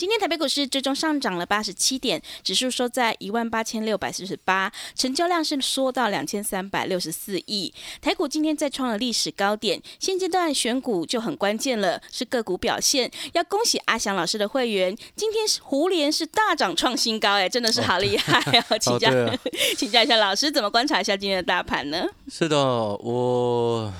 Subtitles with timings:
[0.00, 7.70] 今天台北股市最终上涨了八十七点，指数收在一万八千六百四十八，成交量是缩到两千三百六十四亿。
[8.00, 13.10] 台股今天再创了历史高点，现阶段选股就很关键了，是个股表现。
[13.34, 18.40] 要恭喜阿翔老师的会员，今天是胡联是大涨创新高，哎，真的是好厉害
[18.70, 18.78] 哦！
[18.80, 19.10] 请教、
[19.76, 22.06] 请教一下老师，怎么观察一下今天的大盘呢？
[22.26, 23.92] 是的，我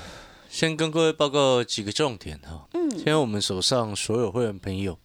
[0.49, 2.67] 先跟各位报告几个重点哈。
[2.73, 4.99] 嗯，今天我们手上所有会员朋友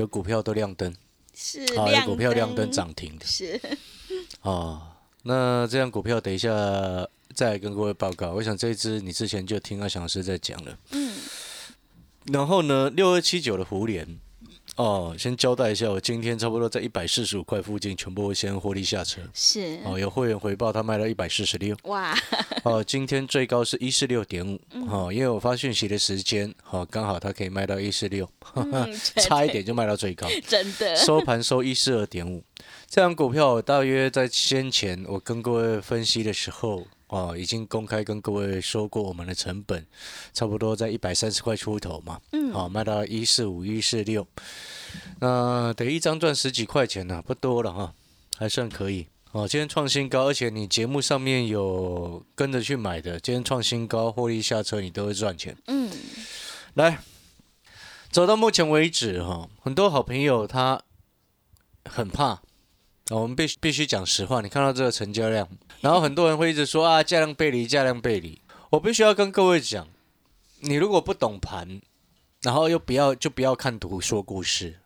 [0.00, 0.94] 有股票都亮灯，
[1.34, 3.60] 是啊，有股票亮灯涨停的是
[4.40, 4.96] 啊。
[5.22, 6.50] 那这样股票等一下
[7.34, 8.30] 再跟各位报告。
[8.32, 10.78] 我想这一支你之前就听阿翔老师在讲了。
[10.92, 11.14] 嗯。
[12.32, 14.18] 然后呢，六二七九的胡联
[14.80, 19.20] 哦，先交代一下，我今天差不多在一百四十五块附近，全部先获利下车。
[19.34, 19.78] 是。
[19.84, 21.76] 哦，有会员回报，他卖到一百四十六。
[21.82, 22.16] 哇，
[22.64, 24.88] 哦，今天最高是一四六点五，嗯。
[24.88, 28.26] 哦，因为我发讯息的时间，哦、刚好它可以卖到一四六，
[29.20, 30.96] 差一点就卖到最高，真的。
[30.96, 32.42] 收盘收一四二点五。
[32.88, 39.84] 这张股票我大约在先前我跟各位分析的时候，哦，已经公开跟各位说过，我们的成本
[40.32, 44.26] 差不多在一百三十块出头嘛，嗯好、卖到一四五一四六，
[45.18, 47.94] 那得一张赚十几块钱呢、不多了哈，
[48.38, 49.08] 还算可以。
[49.32, 55.56] 哦，今天创新高，而且你节目上面有跟着去买的，今天创新高，获利下车，你都会赚钱。
[55.66, 55.90] 嗯
[56.74, 56.98] 来，
[58.10, 60.82] 走到目前为止哈，很多好朋友他
[61.84, 62.42] 很怕，啊
[63.18, 64.40] 我们必须必须讲实话。
[64.40, 65.48] 你看到这个成交量，
[65.80, 68.40] 然后很多人会一直说啊，价量背离，价量背离。
[68.70, 69.88] 我必须要跟各位讲，
[70.60, 71.80] 你如果不懂盘，
[72.42, 74.80] 然后又不要就不要看图说故事，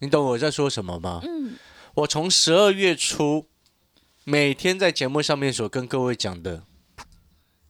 [0.00, 1.20] 你懂我在说什么吗？
[1.24, 1.56] 嗯
[1.94, 3.46] 我从十二月初
[4.24, 6.64] 每天在节目上面所跟各位讲的，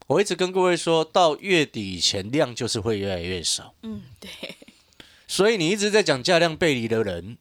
[0.08, 4.28] 我一直跟各位说到月底以前量就是会越来越少，嗯，对，
[5.28, 7.38] 所以你一直在讲价量背离的人，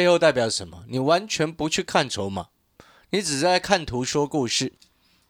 [0.00, 0.82] 背后代表什么？
[0.88, 2.46] 你完全不去看筹码，
[3.10, 4.72] 你只是在看图说故事，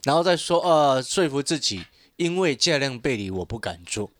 [0.05, 4.13] 然后再说啊说服自己，因为价量背离我不敢做。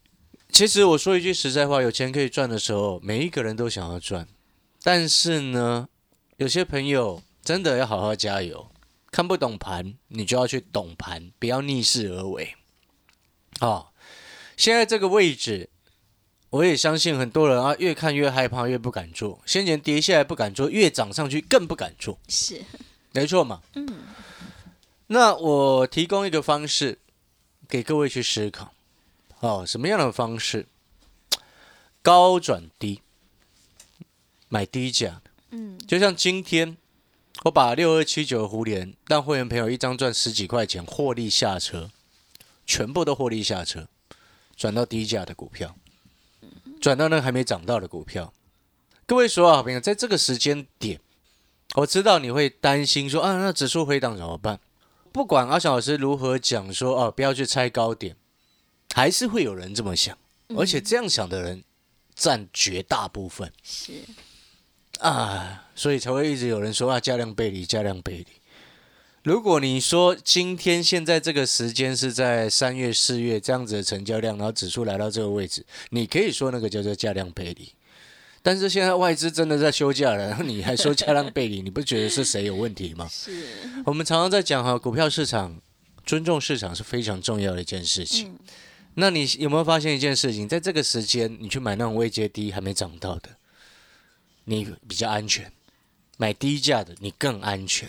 [0.49, 4.27] 其实我说一句实在话，有钱可以赚的时候，每一个人都想要赚，
[4.83, 5.89] 但是呢，
[6.39, 8.73] 有些朋友真的要好好加油。
[9.13, 12.57] 看不懂盘，你就要去懂盘，不要逆势而为。
[13.61, 13.93] 哦，
[14.57, 15.71] 现在这个位置，
[16.51, 19.41] 我也相信很多人啊，越看越害怕，越不敢做。
[19.47, 22.63] 先前跌下来不敢做，越涨上去更不敢做，是，
[23.13, 23.63] 没错嘛。
[23.75, 23.89] 嗯
[25.13, 26.99] 那我提供一个方式
[27.69, 28.73] 给各位去思考。
[29.41, 30.67] 哦，什么样的方式？
[32.01, 33.01] 高转低，
[34.49, 35.23] 买低价的。
[35.51, 36.77] 嗯就像今天，
[37.45, 41.91] 我把六二七九的胡联让会员朋友一张赚十几块钱，获利下车，
[42.65, 43.89] 全部都获利下车，
[44.57, 45.75] 转到低价的股票，
[46.81, 48.33] 转到那个还没涨到的股票。
[49.07, 51.01] 各位所有好朋友，在这个时间点，
[51.75, 54.61] 我知道你会担心说啊，那指数回档怎么办？
[55.13, 58.17] 不管阿小老师如何讲说哦，不要去猜高点，
[58.95, 60.17] 还是会有人这么想，
[60.57, 61.65] 而且这样想的人
[62.15, 63.53] 占绝大部分。
[63.65, 63.93] 是，
[65.01, 68.27] 啊，所以才会一直有人说啊，加量背离，加量背离。
[69.23, 77.73] 如果你说今天现在这个时间是在三月、四月这样子的成交量，然后指数来到这个位置，你可以说那个叫做价量背离。
[78.43, 83.07] 但是现在外资真的在休假了，然后你还说价量背离，你不觉得是谁有问题吗？
[83.11, 83.31] 是，
[83.85, 85.61] 我们常常在讲哈，股票市场
[86.07, 88.29] 尊重市场是非常重要的一件事情。
[88.29, 88.39] 嗯
[88.95, 90.49] 那你有没有发现一件事情？
[90.49, 93.31] 在这个时间，你去买那种位阶低还没涨到的，
[94.45, 95.45] 你比较安全；
[96.17, 97.89] 买低价的，你更安全；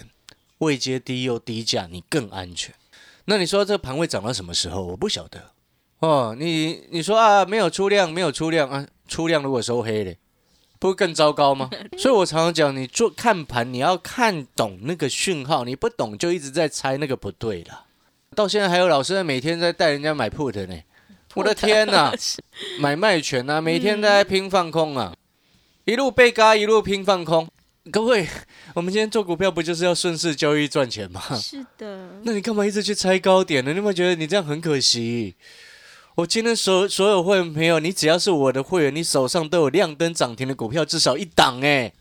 [0.62, 2.74] 位阶低又低价，你更安全。
[3.26, 4.82] 那你说这个盘会涨到什么时候？
[4.84, 5.52] 我不晓得
[6.00, 6.36] 哦。
[6.38, 10.18] 你你说啊，没有出量，没有出量啊，出量如果收黑嘞，
[10.80, 11.70] 不会更糟糕吗？
[11.98, 17.86] 所以我常常讲，你做看盘，你要看懂那个讯号，你不懂就一直在猜那个不对了。
[18.36, 20.76] 到现在还有老师每天在带人家买 put 呢，
[21.36, 22.14] 我的天呐，
[22.80, 25.14] 买卖权啊，每天在拼放空啊，
[25.86, 27.48] 一路被嘎一路拼放空，
[27.90, 28.28] 各位，
[28.76, 31.20] 我们今天做股票不就是要顺势交易赚钱吗？
[31.36, 33.72] 是的，那你干嘛一直去猜高点呢？
[33.72, 35.36] 你有没有觉得你这样很可惜？
[36.14, 41.92] 我今天所所有会员朋友，你只要是我的会员，你手上都有亮灯涨停的股票，至少一档哎。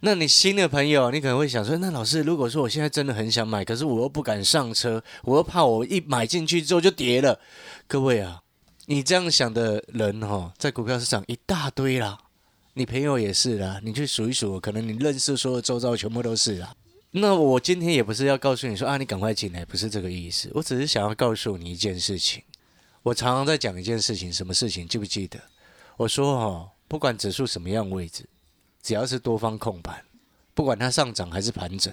[0.00, 7.40] 那你新的朋友，你可能会想说，那老师，如果说我现在真的很想买，可是我又不敢上车，我又怕我一买进去之后就跌了。
[7.86, 8.40] 各位啊，
[8.86, 12.18] 你这样想的人哈，在股票市场一大堆啦。
[12.74, 16.74] 你朋友也是啦，你去数一数，可能你认识所有周遭全部都是啦。
[17.10, 20.48] 那我今天也不是要告诉你说啊，你赶快进来，不是这个意思。
[20.54, 22.42] 我只是想要告诉你一件事情。
[23.02, 25.40] 我常常在讲一件事情，什么事情记不记得？
[25.96, 28.24] 我说哈，不管指数什么样位置，
[28.80, 30.04] 只要是多方控盘，
[30.54, 31.92] 不管它上涨还是盘整，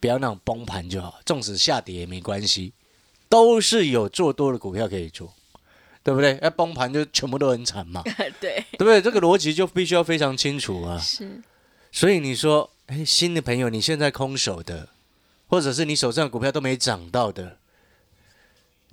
[0.00, 1.20] 不要那种崩盘就好。
[1.26, 2.72] 纵使下跌也没关系，
[3.28, 5.34] 都是有做多的股票可以做。
[6.06, 6.38] 对不对？
[6.40, 8.00] 要崩盘就全部都很惨嘛，
[8.40, 9.02] 对，对不对？
[9.02, 10.96] 这个逻辑就必须要非常清楚啊。
[11.00, 11.42] 是，
[11.90, 14.90] 所以你说，哎，新的朋友，你现在空手的，
[15.48, 17.58] 或者是你手上的股票都没涨到的，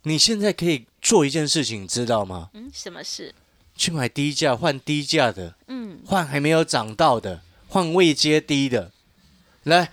[0.02, 2.50] 你现在可以做一件事情，你知道吗？
[2.56, 3.36] 嗯，什么事？
[3.76, 8.92] 去买低价换低价的，嗯，换还没有涨到的，换未接低的。
[9.66, 9.92] 来，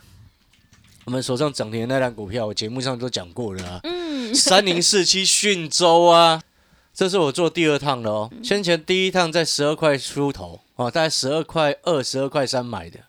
[1.04, 3.80] 我们手上涨停的那辆股票，我节目上都讲过了啊。
[3.84, 6.42] 嗯，三零四七讯州啊。
[7.00, 13.00] 这是我做第二趟了哦，先前第一趟在十二块出头哦，大概十二块二、十二块三买的，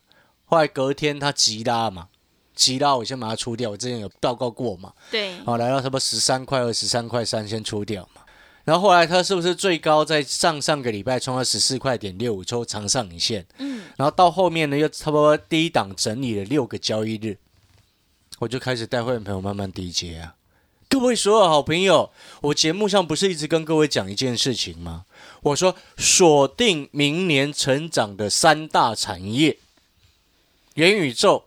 [0.45, 2.07] 后来隔天它急拉嘛，
[2.55, 8.21] 急拉我先把它出掉，我之前有报告过嘛，对，哦，来到差不多十三块二、十三块三先出掉嘛，
[8.63, 17.37] 然后后来它是不是最高在上上个礼拜冲到十四块点六五抽长上影线，嗯，然后到后面呢又差不多第一档整理了六个交易日，
[18.39, 20.35] 我就开始带会员朋友慢慢低接啊。
[20.91, 22.11] 各位所有好朋友，
[22.41, 25.05] 我节目上不是一直跟各位讲一件事情吗？
[25.41, 29.57] 我说锁定明年成长的三大产业：
[30.73, 31.45] 元宇宙、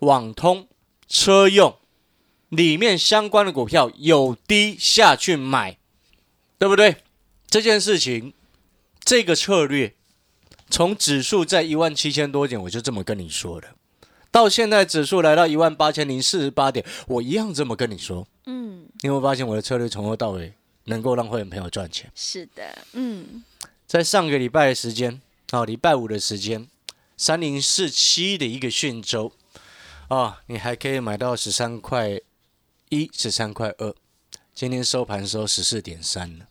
[0.00, 0.66] 网通、
[1.06, 1.76] 车用，
[2.48, 5.78] 里面相关的股票有低下去买，
[6.58, 6.96] 对不对？
[7.46, 8.34] 这件事情，
[9.04, 9.94] 这个策略，
[10.68, 13.68] 从指数在一万七千多点，我就这么跟你说的。
[14.30, 18.26] 到现在指数来到一万八千零四十八点，我一样这么跟你说。
[18.46, 20.52] 嗯，你有没有发现我的策略从头到尾
[20.84, 22.10] 能够让会员朋友赚钱？
[22.14, 23.42] 是的，嗯，
[23.86, 25.20] 在上个礼拜的时间，
[25.52, 26.68] 哦，礼拜五的时间，
[27.16, 29.32] 三零四七的一个讯周，
[30.08, 32.20] 啊，你还可以买到十三块
[32.88, 33.94] 一、十三块二，
[34.54, 36.46] 今天收盘收十四点三了。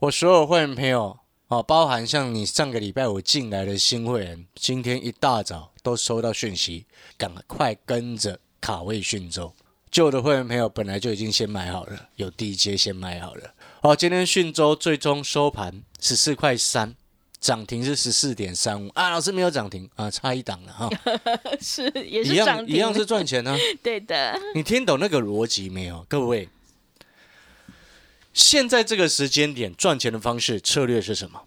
[0.00, 9.54] 我所有会员朋友，哦，包含像你上个礼拜我进来的新会员，今天一大早都收到讯息，赶快跟着卡位讯州。
[9.88, 13.54] 旧的会员朋友本来就已经先买好了，有低阶先买好了。
[13.80, 16.96] 好，今天讯州最终收盘十四块三，
[17.40, 19.10] 涨停是十四点三五啊。
[19.10, 20.90] 老师没有涨停啊，差一档了哈。
[21.62, 26.48] 是也一样一样是赚钱呢、 对的，你听懂那个逻辑没有，各位？
[28.36, 31.40] 现在这个时间点赚钱的方式策略是什么？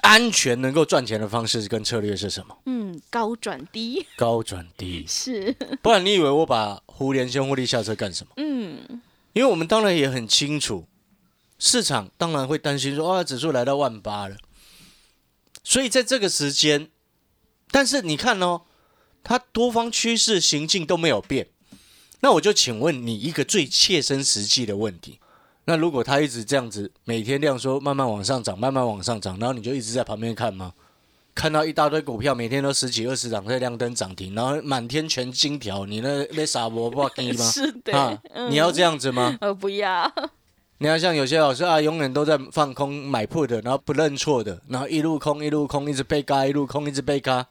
[0.00, 2.56] 安全能够赚钱的方式跟策略是什么？
[2.64, 8.32] 嗯，高转低高转低， 是，不然你以为我把胡连先获利下车干什么？
[8.38, 9.02] 嗯，
[9.34, 10.86] 因为我们当然也很清楚，
[11.58, 14.38] 市场当然会担心说，哇，指数来到万八了，
[15.62, 16.88] 所以在这个时间，
[17.70, 18.62] 但是你看哦，
[19.22, 21.48] 它多方趋势行径都没有变，
[22.20, 25.18] 那我就请问你一个最切身实际的问题：
[25.64, 30.72] 那如果它一直这样子，每天这样说，慢慢往上涨，慢慢往上涨，然后你就一直在旁边看吗？
[31.32, 37.44] 看到一大堆股票每天都十几二十涨在亮灯涨停，然后满天全金条，你那那傻伯不给吗？
[37.48, 39.38] 是的，啊，嗯你要这样子吗？
[39.40, 40.12] 呃，不要，
[40.78, 47.46] 你要像有些老师啊，永远都在放空买 put 的，然后不认错的，然后一路空一路空，一直被嘎，一路空一直被嘎，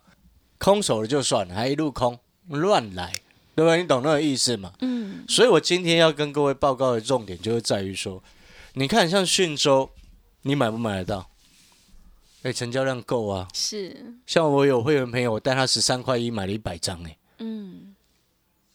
[0.60, 3.12] 空手了就算了，还一路空，乱来，
[3.60, 3.82] 对不对？
[3.82, 4.72] 你懂那个意思吗？
[4.80, 8.24] 嗯，所以我今天要跟各位报告的重点就是在于说，
[8.76, 9.90] 你看像讯州，
[10.44, 11.30] 你买不买得到？
[12.44, 13.50] 哎，成交量够啊。
[13.54, 17.94] 是，像我有会员朋友，我带他十三块一买了一百张，哎，嗯，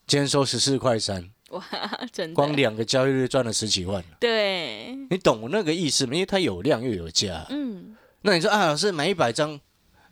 [0.07, 1.65] 今天收十四块三，哇，
[2.13, 4.19] 真的，光两个交易日赚了十几万了。
[4.21, 6.13] 对，你懂我那个意思吗？
[6.13, 7.47] 因为它有量又有价。
[7.49, 9.59] 嗯，那你说啊，老师买一百张，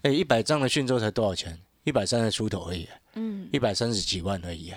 [0.01, 1.61] 哎，一百张的讯州才多少钱？
[1.85, 4.73] 一百三十出头而已，嗯，一百三十几万而已，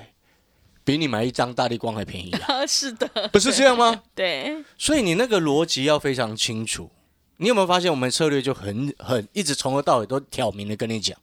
[0.83, 2.61] 比你买一张大力光还便宜啊！
[2.61, 4.03] 啊， 是的，不是这样吗？
[4.13, 6.89] 对，所以你那个逻辑要非常清楚。
[7.37, 11.17] 你有没有发现我们策略就很很一直从头到尾都挑明的跟你讲？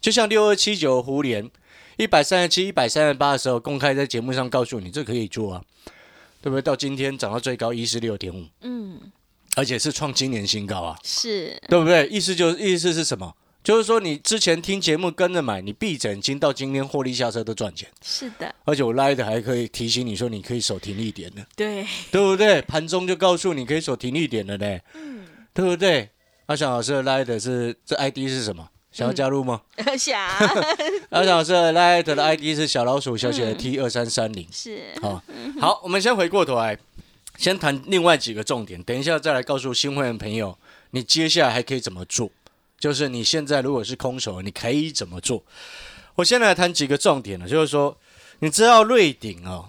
[0.00, 1.50] 就像六二七九胡联
[1.96, 5.62] 一百三十七、一百三十八的时候，公开在节目上告诉你这可以做啊，
[6.40, 6.62] 对不对？
[6.62, 8.98] 到今天涨到最高一十六点五，嗯，
[9.56, 12.06] 而且是创今年新高啊，是，对不对？
[12.08, 13.34] 意思就是意思是什么？
[13.68, 22.62] 就是说你之前听节目跟着买，你闭着眼睛到今天获利下车都赚钱，是的，而且我拉的还可以提醒你说你可以守停一点的，对，对不对？
[22.62, 26.08] 盘中就告诉你可以守停一点的嘞，嗯，对不对？
[26.46, 28.66] 阿翔老师的拉的是这 ID 是什么？
[28.90, 29.60] 想要加入吗？
[29.98, 30.18] 想
[31.12, 34.48] 阿翔老师的拉的 ID 是小老鼠小写的 T 二三三零。
[34.50, 35.22] 是好，
[35.60, 36.78] 好，我们先回过头来，
[37.36, 40.56] 先谈另外几个重点，等一下再来告诉新会员朋友，
[40.92, 42.30] 你接下来还可以怎么做。
[42.78, 45.42] 就是你现在如果是空手，你可以怎么做？
[46.14, 47.96] 我先来谈几个重点了，就是说，
[48.40, 49.68] 你知道瑞鼎哦，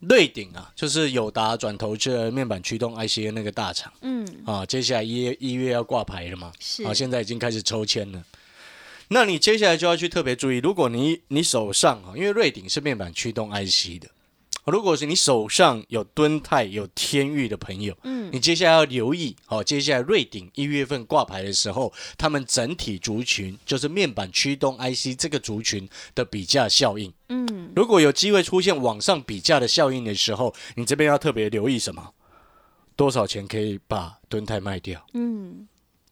[0.00, 8.24] 瑞鼎啊，就是友达转投资的面板驱动 IC 的那个大厂嗯啊，接下来一月一月要挂牌了嘛，是啊，现在已经开始抽签了。
[9.08, 14.08] 那你接下来就要去特别注意，如果你你手上啊，因为瑞鼎是面板驱动 IC 的，
[14.66, 27.12] 如果是你手上有敦泰、有天域的朋友，嗯你接下来要留意，好、接下来瑞鼎一月份挂牌的时候，他们整体族群就是面板驱动 IC 这个族群的比价效应。
[27.28, 32.14] 嗯如果有机会出现往上比价的效应的时候，你这边要特别留意什么？
[32.96, 35.04] 多少钱可以把敦泰卖掉？
[35.14, 35.66] 嗯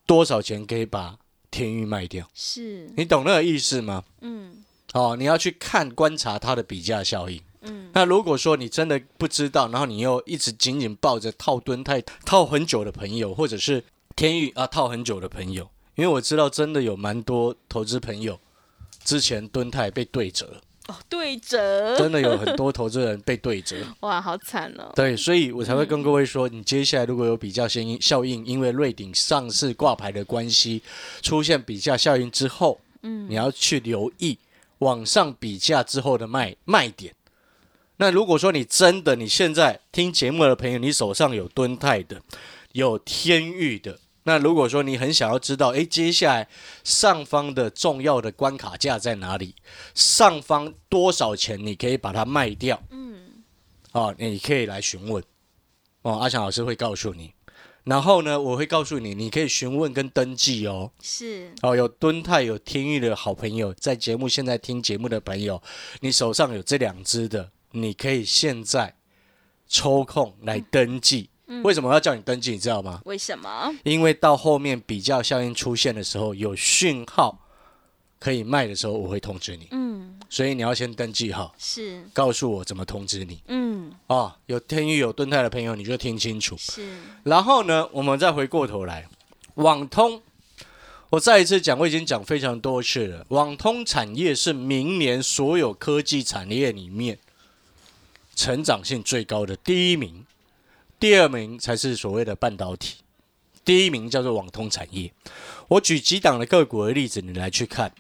[0.07, 1.19] 多少钱可以把
[1.51, 2.29] 天域卖掉？
[2.35, 4.05] 是你懂那个意思吗？
[4.23, 4.65] 嗯
[4.95, 7.43] 哦，你要去看观察它的比价效应。
[7.63, 13.83] 嗯那如果说你真的不知道，然后你又一直紧紧抱着套蹲泰套很久的朋友，或者是
[14.15, 18.39] 天域啊套很久的朋友，因为我知道真的有蛮多投资朋友
[19.05, 23.77] 之前蹲泰被对折，哦对折真的有很多投资人被对折。
[24.01, 30.83] 哇好惨哦对，所以我才会跟各位说，你接下来如果有比较效应效应，因为瑞鼎上市挂牌的关系，
[31.23, 34.39] 出现比价效应之后，嗯你要去留意
[34.79, 37.15] 往上比价之后的卖卖点。
[37.99, 42.23] 那如果说你真的你现在听节目的朋友，你手上有敦泰的，
[42.73, 46.49] 有天域的，那如果说你很想要知道，诶，接下来
[46.85, 49.55] 上方的重要的关卡价在哪里？
[49.95, 52.83] 上方多少钱你可以把它卖掉？
[52.91, 53.43] 嗯
[53.93, 55.23] 哦，你可以来询问
[56.03, 57.33] 哦，阿强老师会告诉你。
[57.85, 60.93] 然后呢，我会告诉你，你可以询问跟登记哦。
[61.03, 65.61] 是哦，有敦泰、有天域的好朋友，在节目现在听节目的朋友，
[66.01, 68.95] 你手上有这两只的，你可以现在
[69.69, 71.31] 抽空来登记。
[71.65, 72.51] 为什么要叫你登记？
[72.53, 73.01] 你知道吗？
[73.07, 77.39] 为什么因为到后面比较效应出现的时候，有讯号
[78.19, 79.69] 可以卖的时候，我会通知你。
[79.71, 79.89] 嗯
[80.31, 83.41] 所以你要先登记好，是告诉我怎么通知你。
[83.47, 86.55] 嗯哦，有天域有敦泰的朋友，你就听清楚。
[86.59, 89.09] 是然后呢，我们再回过头来，
[89.55, 90.21] 网通，
[91.09, 93.25] 我再一次讲，我已经讲非常多次了。
[93.31, 97.19] 网通产业是明年所有科技产业里面
[98.39, 100.25] 成长性最高的第一名，
[101.01, 102.99] 第二名才是所谓的半导体，
[103.65, 105.13] 第一名叫做网通产业。
[105.67, 107.93] 我举几档的个股的例子，你来去看。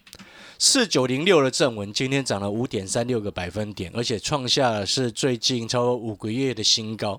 [0.56, 7.18] 四九零六的正文今天涨了五点三六个百分点，而且创下了是最近超过五个月的新高。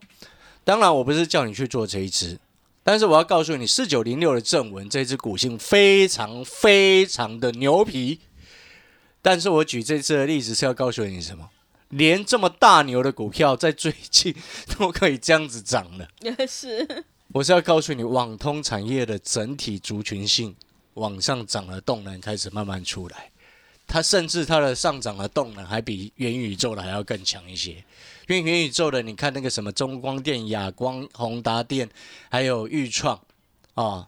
[0.63, 2.39] 当然，我不是叫你去做这一只，
[2.83, 8.21] 但是我要告诉你，四九零六的正文这只股性非常非常的牛皮。
[9.21, 11.49] 但是我举这次的例子是要告诉你什么？
[11.89, 14.35] 连这么大牛的股票在最近
[14.77, 16.07] 都可以这样子涨了。
[16.47, 20.55] 是我是要告诉你，网通产业的整体族群性
[20.95, 23.31] 往上涨的动能开始慢慢出来，
[23.87, 27.83] 它甚至它的上涨的动能还比元宇宙的还要更强一些。
[28.27, 31.89] 因为元宇宙的，你看那个什么中光电、亚光、宏达电，
[32.29, 33.19] 还有裕创
[33.73, 34.07] 啊，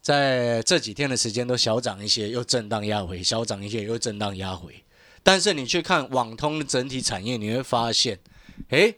[0.00, 4.82] 在这几天的时间都小涨一些，又震荡压回；小涨一些，又震荡压回。
[5.26, 8.16] 但是你去看网通的整体产业，你会发现，
[8.68, 8.94] 诶，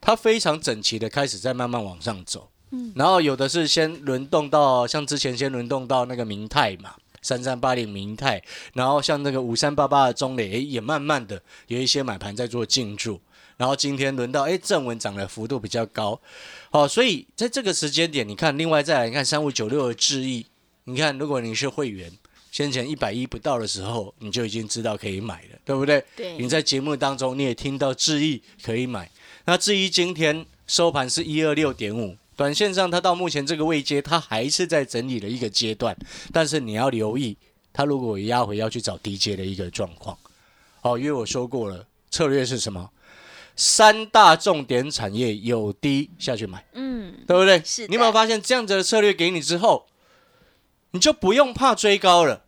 [0.00, 2.48] 它非常整齐的开始在慢慢往上走。
[2.94, 8.40] 然后有的是先轮动到，像之前先轮动到那个明泰嘛，三三八零明泰，
[8.74, 13.20] 然后像那个五三八八的中磊，诶也慢慢的有一些买盘在做进驻。
[13.56, 16.20] 然后今天轮到诶正文涨的幅度比较高，
[16.70, 20.46] 好、所以在这个时间点，你看，另外再来你看三五九六的智易，
[20.84, 22.12] 你看如果你是会员，
[22.52, 26.04] 先前一百一不到的时候，你就已经知道可以买了，对不对？
[26.14, 29.10] 对你在节目当中你也听到智易可以买，
[29.46, 35.96] 那智易今天收盘是一二六点五，短线上它到目前这个位阶，它还是在整理的一个阶段，
[36.30, 37.34] 但是你要留意，
[37.72, 40.16] 它如果压回要去找低阶的一个状况。
[40.82, 42.90] 哦，因为我说过了，策略是什么？
[43.56, 47.62] 三大重点产业有低下去买，嗯对不对？
[47.64, 49.86] 是你有没有发现这样子的策略给你之后，
[50.92, 52.44] 你就不用怕追高了，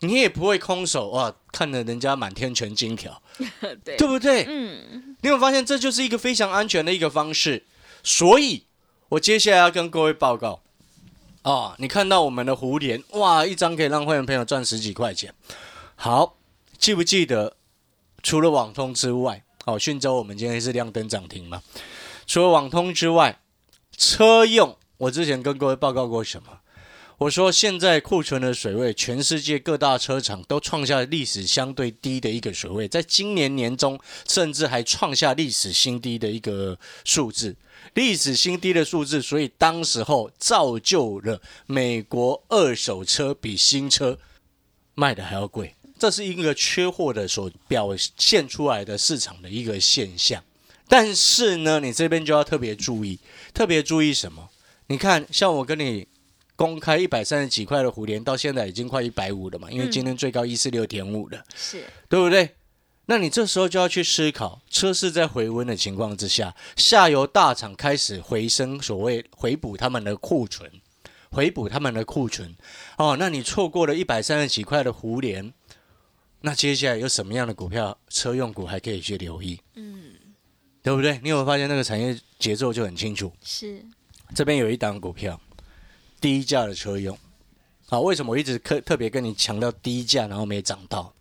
[0.00, 3.22] 你也不会空手哇，看着人家满天全金条，
[3.84, 4.44] 对对不对？
[4.48, 7.64] 嗯你有没有发现这就是一个非常安全的一个方式？
[8.04, 8.64] 所以，
[9.08, 10.60] 我接下来要跟各位报告，
[11.42, 15.34] 哦，你看到我们的蝴蝶，哇，一张可以让会员朋友赚十几块钱。
[15.96, 16.36] 好，
[16.78, 17.56] 记不记得
[18.22, 21.62] 除了网通之外，哦，讯州我们今天是亮灯涨停嘛？
[22.26, 23.40] 除了网通之外，
[23.96, 26.60] 车用我之前跟各位报告过什么？
[27.18, 37.56] 我说现在库存的水位，全世界各大车厂都创下历史相对低的一个水位，在今年年中甚至还创下历史新低的一个数字，
[37.94, 44.18] 历史新低的数字，所以当时候造就了美国二手车比新车
[44.94, 50.44] 卖的还要贵，这是一个缺货的所表现出来的市场的一个现象。
[50.86, 53.18] 但是呢，你这边就要特别注意，
[53.54, 54.50] 特别注意什么？
[54.88, 56.06] 你看，像我跟你。
[56.56, 59.70] 公开一百三十几块的蝴蝶，到现在已经快一百五了嘛？
[59.70, 62.56] 因为今天最高一四六点五了，是对不对？
[63.08, 70.68] 那你这时候就要去思考，车市在回温的情况之下，下游大厂开始回升，所谓回补他们的库存，
[71.30, 72.56] 回补他们的库存。
[72.96, 75.52] 哦，那你错过了一百三十几块的蝴蝶，
[76.40, 79.60] 那接下来有什么样的股票，车用股还可以去留意？
[79.74, 80.14] 嗯，
[80.82, 81.20] 对不对？
[81.22, 83.30] 你有没有发现那个产业节奏就很清楚？
[83.44, 83.84] 是，
[84.34, 85.40] 这边有一档股票。
[86.20, 87.16] 低价的车用，
[87.86, 91.12] 好，为什么我一直特特别跟你强调低价，然后没涨到？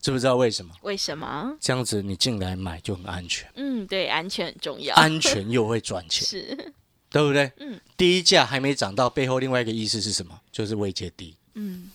[0.00, 0.72] 知不知道为什么？
[0.82, 1.56] 为什么？
[1.60, 3.50] 这样子你进来买就很安全。
[3.56, 4.94] 嗯，对，安全很重要。
[4.94, 6.72] 安全又会赚钱， 是，
[7.10, 7.50] 对不对？
[7.58, 7.80] 嗯。
[7.96, 10.40] 低价还没涨到，背后另外一个意思是什么？
[10.52, 11.36] 就是位阶低。
[11.54, 11.90] 嗯。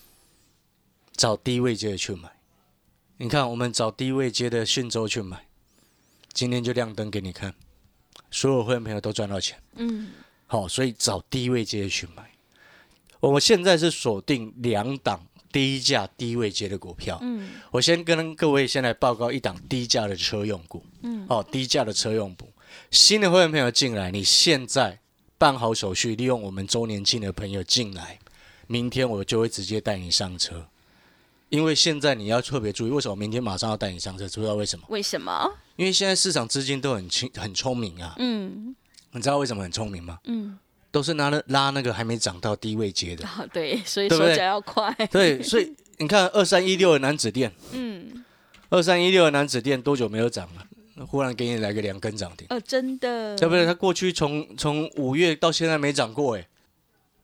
[1.16, 2.30] 找低位阶的去买。
[3.16, 5.46] 你看，我们找低位阶的讯州去买，
[6.34, 7.54] 今天就亮灯给你看，
[8.30, 9.58] 所有会员朋友都赚到钱。
[9.76, 10.10] 嗯。
[10.46, 12.30] 好，所以找低位阶去买。
[13.24, 15.18] 我们现在是锁定两档
[15.50, 17.18] 低价低位接的股票。
[17.22, 20.84] 嗯，我先跟各位先来报告一档低价的车用股。
[21.00, 22.52] 嗯，哦，低价的车用股，
[22.90, 24.98] 新的会员朋友进来，你现在
[25.38, 28.18] 办好手续，利用我们周年庆的朋友进来，
[28.66, 30.66] 明天我就会直接带你上车。
[31.48, 34.28] 因为现在你要特别注意，为什么明天马上要带你上车？
[34.28, 34.84] 知道为什么？
[34.90, 35.50] 为什么？
[35.76, 38.14] 因为现在市场资金都很清很聪明啊。
[38.18, 38.76] 嗯，
[39.12, 40.18] 你知道为什么很聪明吗？
[40.24, 40.58] 嗯。
[40.94, 44.94] 都是拿了拉那个还没涨到低位接的， 对，所以手脚要快。
[45.10, 48.24] 对，所以 你看二三一六的男子店，嗯，
[48.68, 51.04] 二三一六的男子店多久没有涨了？
[51.04, 53.66] 忽然给你来个两根涨停，哦，真的，对不对？
[53.66, 56.46] 他过去从从五月到现在没涨过，哎，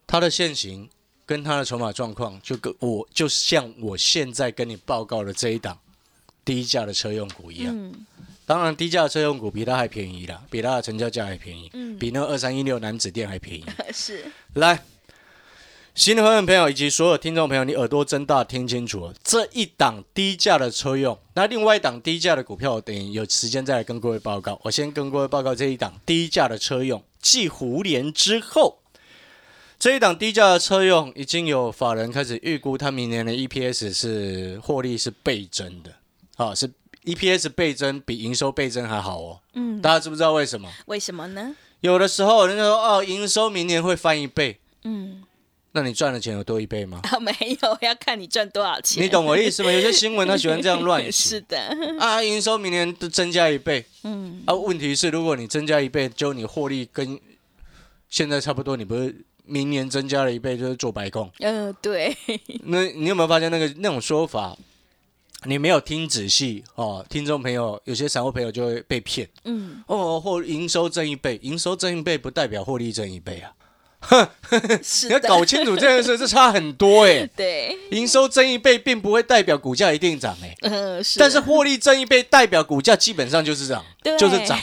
[0.05, 0.91] 他的现形
[1.25, 5.79] 跟他的筹码状况，就跟我就像我现在跟你报告的这一档
[6.45, 7.93] 低价的车用股一样。
[8.51, 13.65] 当然，低价的车用股比它还便宜啦，比它的成交价还便宜，嗯，比那二三一六男子店还便宜。
[13.95, 14.83] 是，来，
[15.95, 24.61] 新的会员朋友以及所有听众朋友，你耳朵睁大听清楚了，这一档低价的车用，那另外一档低价的股票，等有时间再来跟各位报告。
[24.65, 28.81] 我先跟各位报告这一档低价的车用，继胡联之后，
[29.79, 35.93] 这一档低价的车用已经有法人开始预估，它明年的 EPS 是获利是倍增的，
[36.35, 36.69] 啊，是。
[37.15, 39.41] EPS 倍增比营收倍增还好哦。
[39.55, 40.71] 嗯，大家知不知道为什么？
[40.87, 41.55] 为什么呢？
[41.81, 44.59] 有的时候人家说哦，营收明年会翻一倍。
[44.85, 45.23] 嗯，
[45.73, 47.01] 那你赚的钱有多一倍吗？
[47.05, 49.03] 啊，没有，要看你赚多少钱。
[49.03, 49.71] 你懂我意思吗？
[49.73, 51.11] 有些新闻他喜欢这样乱 写。
[51.11, 51.59] 是的。
[51.99, 53.85] 啊，营收明年都增加一倍。
[54.05, 54.43] 嗯。
[54.47, 57.19] 啊，问题是如果你增加一倍，就你获利跟
[58.09, 61.31] 现在差不多，你不是明年增加了一倍就是做白工？
[61.39, 62.15] 嗯，对。
[62.65, 64.57] 那你有没有发现那个那种说法？
[65.45, 69.29] 你没有听仔细哦，听众朋友，有些散户朋友就会被骗。
[69.45, 73.53] 嗯，哦，或营收增一倍，营收增一倍不代表获利增一倍啊。
[74.03, 74.27] 哼，
[75.05, 77.27] 你要搞清楚这件事，这差很多哎。
[77.37, 80.57] 对，营收增一倍并不会代表股价一定涨哎。
[80.63, 81.19] 嗯， 是。
[81.19, 83.85] 但是获利增一倍代表股价基本上就是涨，
[84.19, 84.59] 就是涨。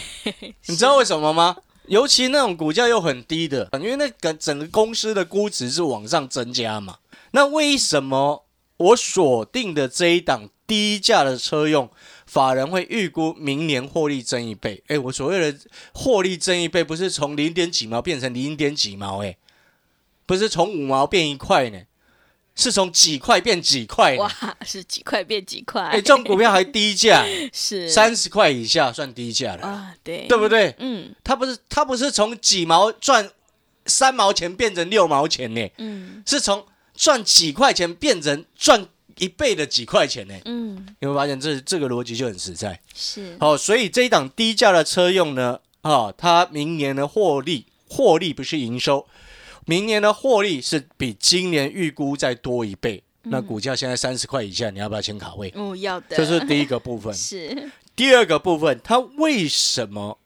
[0.65, 1.55] 你知道为什么吗？
[1.87, 6.97] 尤其那种股价又很低的，因为那个整个公司的估值是往上增加嘛。
[7.31, 8.43] 那为什么
[8.77, 10.49] 我锁定的这一档？
[10.67, 11.89] 低价的车用，
[12.25, 14.83] 法人会预估明年获利增一倍。
[14.87, 15.57] 哎，我所谓的
[15.93, 19.37] 获利增一倍，不是从零点几毛变成零点几毛，哎，
[20.25, 21.83] 不是从五毛变一块呢，
[22.53, 24.17] 是从几块变几块。
[24.17, 24.29] 哇，
[24.65, 25.81] 是几块变几块？
[25.83, 29.95] 哎，这种股票还低价， 是三十块以下算低价了啊？
[30.03, 30.75] 对，对不对？
[30.79, 33.31] 嗯，它不是它不是从几毛赚
[33.85, 35.65] 三毛钱变成六毛钱呢？
[35.77, 36.65] 嗯，是从
[36.97, 38.89] 赚几块钱变成赚。
[39.19, 40.35] 一倍的几块钱呢？
[40.45, 42.79] 嗯，你会发现这这个逻辑就很实在。
[42.93, 49.07] 是，好，所以这一档低价的车用呢，啊，它明年的获利，获利不是营收，
[49.65, 53.01] 明年的获利是比今年预估再多一倍。
[53.23, 55.51] 那股价现在三十块以下，你要不要先卡位？
[55.55, 56.15] 嗯，要的。
[56.15, 57.11] 这是第一个部分。
[57.17, 57.71] 是。
[57.95, 60.19] 第二个部分，它为什么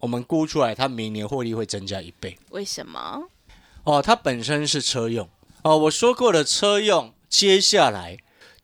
[0.00, 2.38] 我们估出来它明年获利会增加一倍？
[2.50, 3.22] 为什么？
[3.84, 5.26] 哦，它本身是车用
[5.64, 5.76] 哦。
[5.76, 8.16] 我说过的车用，接下来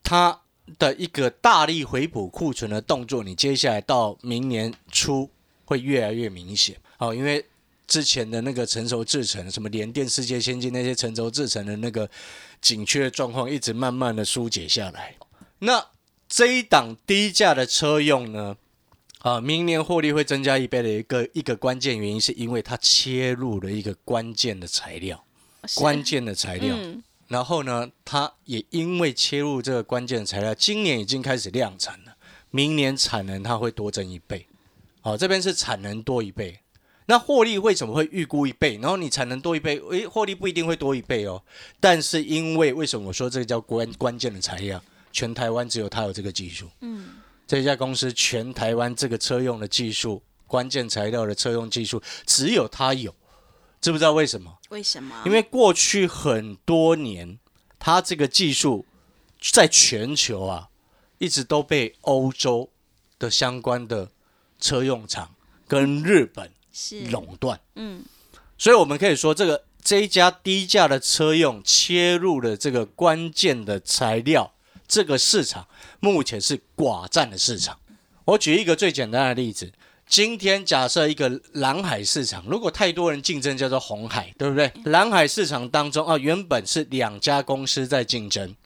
[0.05, 0.43] 它
[0.79, 5.29] 的一个大力回补库存的动作，你接下来到明年初
[5.65, 7.45] 会越来越明显哦，因为
[7.89, 12.09] 之前的那个成熟制程，什么联电、世界先进那些成熟制程的那个
[12.61, 15.17] 紧缺状况，一直慢慢的疏解下来。
[15.59, 15.85] 那
[16.29, 18.57] 这一档低价的车用呢？
[19.19, 25.23] 啊，明年获利会增加一倍的一个一个关键原因，是因为它切入了一个关键的材料，
[25.75, 26.75] 关键的材料。
[26.77, 32.17] 嗯然后呢，它也因为切入这个关键的材料，今年已经开始量产了，
[32.51, 34.49] 明年产能它会多增一倍。
[35.01, 36.59] 好、这边是产能多一倍，
[37.07, 38.81] 那获利为什么会预估一倍？
[38.83, 41.41] 然后你产能多一倍，诶，获利不一定会多一倍哦。
[41.79, 44.83] 但是因为为什么我说这个叫关关键的材料？
[45.13, 46.69] 全台湾只有它有这个技术。
[46.81, 47.11] 嗯，
[47.47, 53.15] 这家公司全台湾这个车用的技术，关键材料的车用技术，只有它有。
[53.81, 54.59] 知不知道为什么？
[54.69, 55.23] 为什么？
[55.25, 57.39] 因为过去很多年，
[57.79, 58.85] 它这个技术
[59.41, 60.69] 在全球啊，
[61.19, 62.71] 一直都被欧洲
[63.19, 64.11] 的相关的
[64.59, 65.35] 车用厂
[65.67, 66.53] 跟日本
[67.11, 68.05] 垄断，嗯
[68.59, 74.53] 所以我们可以说，这个这一家低价的车用切入了这个关键的材料，
[74.87, 75.67] 这个市场
[76.01, 77.79] 目前是寡占的市场。
[78.27, 79.73] 我举一个最简单的例子，
[80.11, 84.73] 今天假设一个蓝海市场，如果太多人竞争，叫做红海，对不对？
[84.87, 88.57] 蓝海市场当中啊，原本是两家公司在竞争，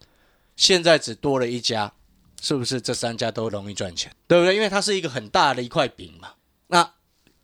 [0.55, 1.93] 现在只多了一家，
[2.41, 4.11] 是不是这三家都容易赚钱？
[4.27, 4.55] 对不对？
[4.55, 6.31] 因为它是一个很大的一块饼嘛。
[6.65, 6.93] 那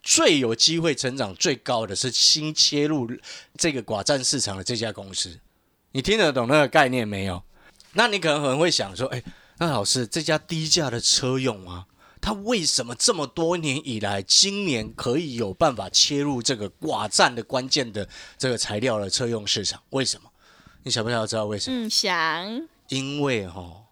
[0.02, 3.08] 最有机会成长最高的是新切入
[3.56, 5.40] 这个寡占市场的这家公司，
[5.92, 7.44] 你听得懂那个概念没有？
[7.94, 9.22] 那你可能很会想说，哎，
[9.60, 11.86] 那老师这家低价的车用啊，
[12.22, 18.08] 它为什么这么多年以来，今年可以有办法切入这个寡占的关键的
[18.38, 19.82] 这个材料的车用市场？
[19.90, 20.30] 为什么？
[20.84, 21.86] 你想不想知道为什么？
[21.86, 23.84] 嗯，想因为哈、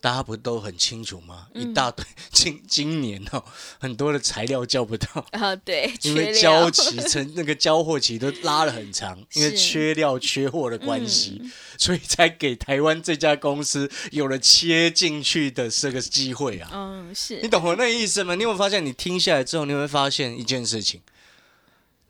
[0.00, 1.48] 大家不都很清楚吗？
[1.54, 3.44] 嗯一大堆 今今年哦，
[3.78, 5.26] 很多的材料交不到。
[5.32, 16.70] 哦，对，因为交期成那个交货期都拉了很长， 因为缺料缺货的关系，嗯所以才给台湾这家公司有了切进去的这个机会啊！
[16.72, 18.34] 嗯，是你懂我那意思吗？
[18.34, 21.00] 你有没有发现，你听下来之后，你会发现一件事情：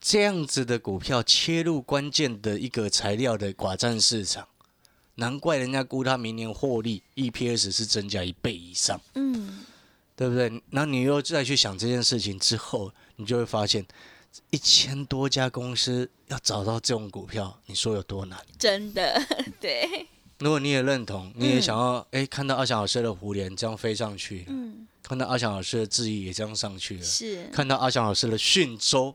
[0.00, 4.48] 这样子的股票切入关键的一个材料的寡占市场，
[5.20, 8.98] 难怪人家估它明年获利 EPS 是增加一倍以上。
[9.14, 9.60] 嗯，
[10.16, 10.62] 对不对？
[10.70, 13.86] 那你又再去想这件事情之后，你就会发现，
[14.48, 18.38] 一千多家公司要找到这种股票，你说有多难？
[18.58, 19.22] 真的
[19.60, 20.06] 对，
[20.38, 29.14] 如果你也认同，你也想要哎、看到阿翔老师的胡莲这样飞上去，嗯，看到阿翔老师的智毅也这样上去了，是，看到阿翔老师的讯州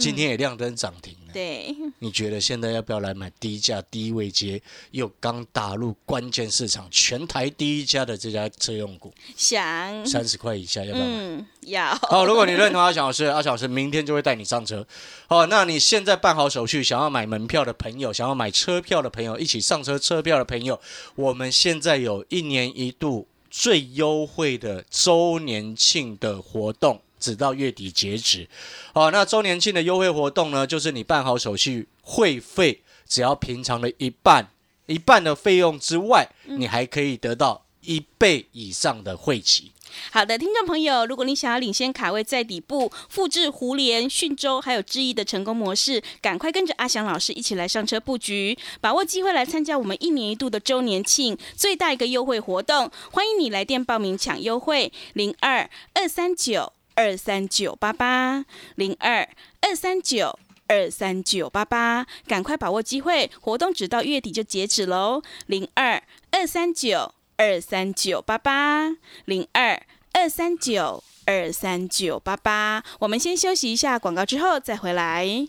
[0.00, 4.60] 今天也亮灯涨停了，对，你觉得现在要不要来买低价低位接
[4.92, 11.12] 又刚打入关键市场全台第一家的这家车用股，想，三十块以下要不要买？
[11.12, 14.86] 嗯，要，好，如果你认同阿翔老师，阿翔老师明天就会带你上车。
[15.28, 20.80] 好，那你现在办好手续，想要买门票的朋友，想要买车票的朋友，一起上车车票的朋友，
[21.14, 28.48] 我们现在有一年一度最优惠的周年庆的活动，直到月底截止。
[28.92, 34.48] 好，那周年庆的优惠活动呢，就是你办好手续，会费只要平常的一半，
[34.86, 39.70] 一半的费用之外，你还可以得到一倍以上的会期。
[40.12, 52.88] 好的，听众朋友，如果你想要领先卡位在底部，复制胡联、讯州还有智毅的成功模式，赶快跟着阿翔老师一起来上车布局，把握机会来参加我们一年一度的周年庆最大一个优惠活动。
[53.10, 59.28] 欢迎你来电报名抢优惠，零二二三九二三九八八零二
[59.60, 60.38] 二三九。
[60.72, 65.20] 二三九八八，赶快把握机会，活动直到月底就截止喽。
[65.46, 66.00] 零二
[66.30, 68.90] 二三九二三九八八
[69.24, 72.84] 零二二三九二三九八八。
[73.00, 75.48] 我们先休息一下广告，之后再回来。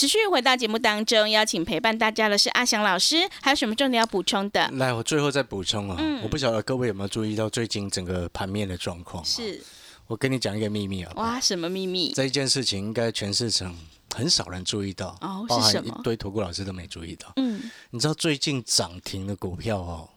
[0.00, 4.66] 持续回到节目当中，邀请陪伴大家的是阿翔老师，还有什么重点要补充的？
[4.70, 9.62] 来，我最后再补充啊，嗯我不晓得各位有没有注意到最近整个盘面的状况、，是
[10.06, 12.14] 我跟你讲一个秘密啊，哇，什么秘密？
[12.14, 13.76] 这一件事情应该全市场
[14.14, 17.30] 很少人注意到，哦包含是什么一堆投顾老师都没注意到。
[17.36, 20.08] 嗯，你知道最近涨停的股票哦，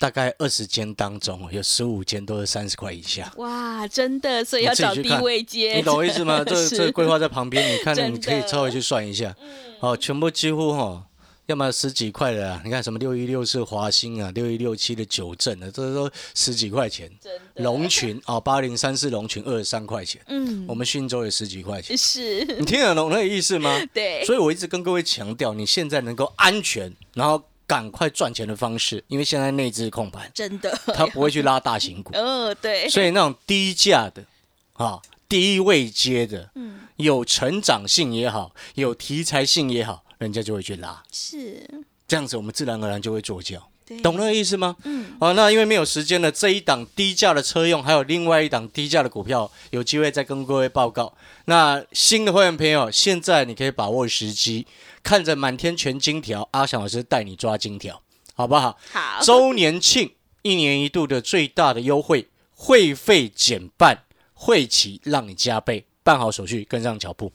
[0.00, 3.30] 大概二十间当中有十五间都是三十块以下。
[3.36, 6.42] 哇，真的，所以要找低位接，你懂我意思吗？
[6.48, 6.74] 这是。
[6.74, 9.36] 这规划在旁边，你看你可以的稍微去算一下。
[9.80, 11.04] 哦，全部几乎哈、
[11.44, 17.10] 要么十几块的啊，你看什么六一六四华兴啊，六一六七的九正的，这都十几块钱。
[17.56, 20.64] 龙群哦，八零三四龙群二十三块钱，嗯。
[20.66, 23.78] 我们讯州也十几块钱，是，你听得懂那个意思吗？
[23.92, 34.24] 对，所以我一直跟各位强调，你现在能够安全，然后赶快赚钱的方式，因为现在内资控盘，真的，他不会去拉大型股， 哦，对，所以那种低价的
[34.72, 41.64] 啊、低位接的，嗯，有成长性也好，有题材性也好，人家就会去拉，是，
[42.08, 43.64] 这样子我们自然而然就会做教，
[44.02, 44.74] 懂那个意思吗？
[44.82, 51.14] 嗯，好，那因为没有时间了，这一档低价的车用，还有另外一档低价的股票，有机会再跟各位报告。
[51.44, 54.66] 那新的会员朋友，现在你可以把握时机，
[55.02, 58.02] 看着满天全金条，阿翔老师带你抓金条，
[58.34, 58.78] 好不好？
[58.92, 67.32] 好，周年庆一年一度的最大的优惠，会费减半，会期让你加倍，办好手续，跟上脚步。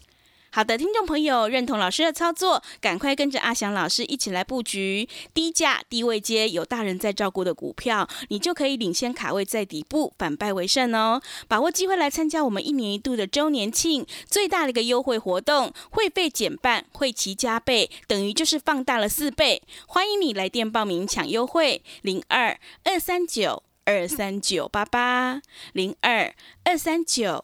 [0.56, 11.22] 好的，听众朋友，认同老师的操作，赶快跟着阿翔老师一起来布局低价、低位接有大人在照顾的股票，你就可以领先卡位在底部，反败为胜哦！
[11.50, 19.62] 把握机会来参加我们一年一度的周年庆最大的一个优惠活动，会费减半，会期加倍，等于就是放大了四倍。
[19.86, 25.42] 欢迎你来电报名抢优惠，零二二三九二三九八八
[25.74, 27.44] 零二二三九。